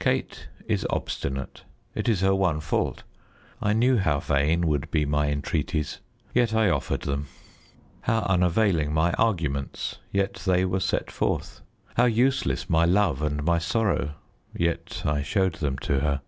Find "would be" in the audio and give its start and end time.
4.66-5.04